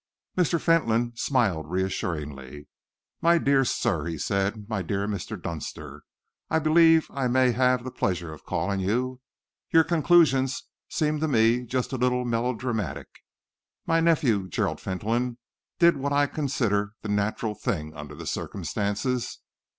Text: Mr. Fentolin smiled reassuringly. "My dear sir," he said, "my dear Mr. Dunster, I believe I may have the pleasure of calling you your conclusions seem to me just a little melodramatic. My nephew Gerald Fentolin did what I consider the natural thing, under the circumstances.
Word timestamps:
Mr. 0.35 0.59
Fentolin 0.59 1.15
smiled 1.15 1.69
reassuringly. 1.69 2.67
"My 3.21 3.37
dear 3.37 3.63
sir," 3.63 4.05
he 4.05 4.17
said, 4.17 4.67
"my 4.67 4.81
dear 4.81 5.07
Mr. 5.07 5.39
Dunster, 5.39 6.01
I 6.49 6.57
believe 6.57 7.05
I 7.13 7.27
may 7.27 7.51
have 7.51 7.83
the 7.83 7.91
pleasure 7.91 8.33
of 8.33 8.43
calling 8.43 8.79
you 8.79 9.21
your 9.69 9.83
conclusions 9.83 10.63
seem 10.89 11.19
to 11.19 11.27
me 11.27 11.67
just 11.67 11.93
a 11.93 11.97
little 11.97 12.25
melodramatic. 12.25 13.09
My 13.85 13.99
nephew 13.99 14.47
Gerald 14.47 14.81
Fentolin 14.81 15.37
did 15.77 15.97
what 15.97 16.13
I 16.13 16.25
consider 16.25 16.93
the 17.03 17.09
natural 17.09 17.53
thing, 17.53 17.93
under 17.93 18.15
the 18.15 18.25
circumstances. 18.25 19.37